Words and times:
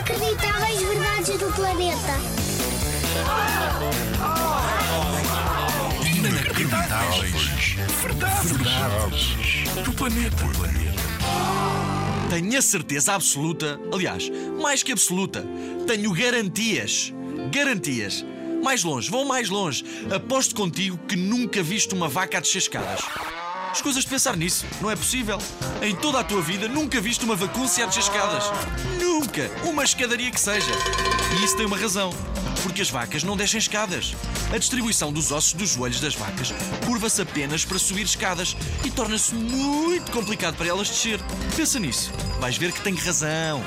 Inacreditáveis 0.00 0.80
verdades 0.80 1.38
do 1.38 1.52
planeta. 1.52 2.20
Inacreditáveis. 6.16 7.76
Verdades. 8.00 8.50
Verdades. 8.50 9.84
Do 9.84 9.92
planeta. 9.92 10.44
Tenho 12.30 12.58
a 12.58 12.62
certeza 12.62 13.12
absoluta, 13.12 13.78
aliás, 13.92 14.30
mais 14.58 14.82
que 14.82 14.92
absoluta, 14.92 15.44
tenho 15.86 16.14
garantias. 16.14 17.12
Garantias. 17.52 18.24
Mais 18.64 18.82
longe, 18.82 19.10
vão 19.10 19.26
mais 19.26 19.50
longe. 19.50 19.84
Aposto 20.10 20.54
contigo 20.54 20.96
que 21.06 21.16
nunca 21.16 21.62
viste 21.62 21.94
uma 21.94 22.08
vaca 22.08 22.38
a 22.38 22.40
descer 22.40 22.58
escadas. 22.58 23.00
Escusas 23.72 24.02
de 24.04 24.10
pensar 24.10 24.36
nisso, 24.36 24.66
não 24.80 24.90
é 24.90 24.96
possível. 24.96 25.38
Em 25.80 25.94
toda 25.94 26.20
a 26.20 26.24
tua 26.24 26.42
vida 26.42 26.68
nunca 26.68 27.00
viste 27.00 27.24
uma 27.24 27.36
vacúncia 27.36 27.84
a 27.84 27.86
descer 27.86 28.02
escadas. 28.02 28.44
Nunca! 29.00 29.50
Uma 29.64 29.84
escadaria 29.84 30.30
que 30.30 30.40
seja. 30.40 30.72
E 31.38 31.44
isso 31.44 31.56
tem 31.56 31.66
uma 31.66 31.78
razão. 31.78 32.10
Porque 32.62 32.82
as 32.82 32.90
vacas 32.90 33.22
não 33.22 33.36
descem 33.36 33.58
escadas. 33.58 34.14
A 34.52 34.58
distribuição 34.58 35.12
dos 35.12 35.30
ossos 35.30 35.54
dos 35.54 35.70
joelhos 35.70 36.00
das 36.00 36.14
vacas 36.14 36.52
curva-se 36.84 37.22
apenas 37.22 37.64
para 37.64 37.78
subir 37.78 38.02
escadas 38.02 38.56
e 38.84 38.90
torna-se 38.90 39.34
muito 39.34 40.10
complicado 40.10 40.56
para 40.56 40.66
elas 40.66 40.88
descer. 40.88 41.20
Pensa 41.56 41.78
nisso. 41.78 42.12
Vais 42.40 42.56
ver 42.56 42.72
que 42.72 42.80
tenho 42.82 42.98
razão. 42.98 43.62